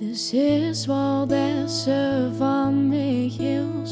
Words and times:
Dus 0.00 0.32
is 0.32 0.86
wat 0.86 1.32
ze 1.66 2.28
van 2.38 2.88
mij 2.88 3.30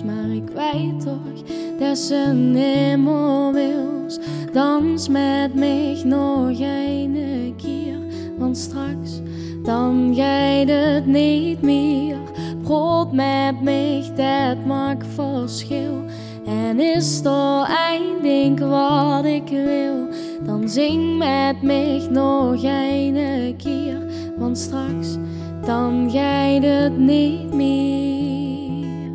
maar 0.04 0.30
ik 0.30 0.48
weet 0.48 1.00
toch 1.00 1.96
ze 1.96 2.32
nimmer 2.34 3.52
wils. 3.52 4.18
Dans 4.52 5.08
met 5.08 5.54
mij 5.54 6.02
nog 6.04 6.60
een 6.60 7.54
keer, 7.56 7.98
want 8.38 8.56
straks 8.56 9.20
dan 9.62 10.12
gaat 10.14 10.68
het 10.68 11.06
niet 11.06 11.62
meer. 11.62 12.18
Brood 12.62 13.12
met 13.12 13.62
mij, 13.62 14.02
dat 14.16 14.66
maakt 14.66 15.06
verschil. 15.14 16.04
En 16.46 16.80
is 16.80 17.20
er 17.24 17.68
één 17.90 18.22
ding 18.22 18.60
wat 18.60 19.24
ik 19.24 19.48
wil, 19.48 20.08
dan 20.44 20.68
zing 20.68 21.18
met 21.18 21.62
mij 21.62 22.08
nog 22.10 22.62
een 22.62 23.54
keer. 23.56 24.07
Want 24.48 24.60
straks, 24.60 25.08
dan 25.66 26.10
gaat 26.10 26.62
het 26.62 26.98
niet 26.98 27.54
meer. 27.54 29.10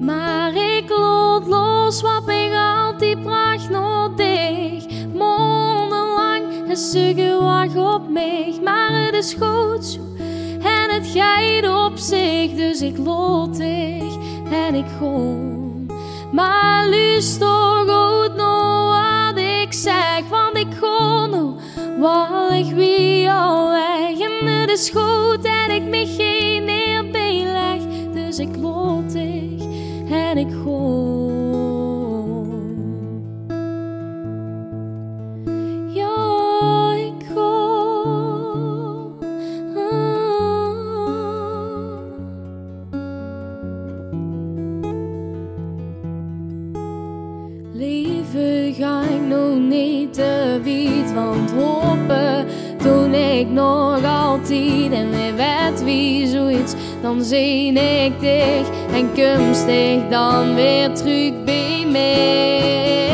Maar 0.00 0.54
ik 0.54 0.88
lood 0.88 1.46
los 1.46 2.02
wat 2.02 2.26
mij 2.26 2.50
altijd 2.58 3.22
bracht 3.22 3.70
nog 3.70 4.14
dicht. 4.14 4.86
Mondenlang 5.14 6.44
het 6.66 6.78
sugge 6.78 7.38
wacht 7.40 7.76
op 7.76 8.08
mij, 8.08 8.60
maar 8.64 9.04
het 9.04 9.14
is 9.14 9.36
goed 9.40 9.84
zo. 9.84 10.00
En 10.62 10.94
het 10.94 11.06
gaat 11.06 11.86
op 11.86 11.98
zich, 11.98 12.54
dus 12.54 12.80
ik 12.80 12.96
dicht 13.52 14.18
en 14.50 14.74
ik 14.74 14.86
gewoon. 14.98 15.86
Maar 16.32 16.88
luister 16.88 17.86
goed 17.86 18.36
nog 18.36 18.88
wat 18.88 19.36
ik 19.36 19.72
zeg, 19.72 20.28
want 20.30 20.56
ik 20.56 20.74
gewoon 20.80 21.30
nog 21.30 21.54
wat 21.98 22.52
ik 22.52 22.74
wie 22.74 23.07
al 23.07 23.07
is 24.70 24.90
goed 24.90 25.44
en 25.44 25.70
ik 25.70 25.82
me 25.82 26.06
geen 26.06 26.64
meer 26.64 27.10
beleg, 27.10 27.82
dus 28.12 28.38
ik 28.38 28.52
dicht 29.06 29.68
en 30.10 30.38
ik 30.38 30.50
gewoon. 30.50 30.96
Ja, 35.92 36.92
ik 36.92 37.26
gewoon. 37.26 37.68
Lieve 47.72 48.74
ga 48.78 49.02
ik 49.02 49.20
nog 49.28 49.58
niet 49.58 50.14
te 50.14 50.60
wiet, 50.62 51.14
want 51.14 51.50
hopen 51.50 52.46
toen 52.88 53.14
ik 53.14 53.48
nog 53.48 54.04
altijd 54.04 54.92
en 54.92 55.10
weer 55.10 55.34
weet 55.34 55.84
wie 55.84 56.26
zoiets, 56.26 56.74
dan 57.02 57.22
zie 57.22 57.72
ik 57.72 58.20
dich 58.20 58.68
en 58.92 59.08
komst 59.14 59.66
dich 59.66 60.08
dan 60.10 60.54
weer 60.54 60.94
terug 60.94 61.44
bij 61.44 61.86
mij. 61.92 63.07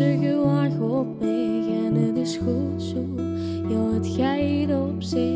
Ze 0.00 0.18
gewacht 0.20 0.80
op 0.80 1.20
en 1.20 1.94
het 1.94 2.16
is 2.16 2.36
goed 2.36 2.82
zo. 2.82 3.04
Ja, 3.68 3.92
het 3.94 4.06
gaat 4.06 4.80
op 4.80 5.02
zich, 5.02 5.29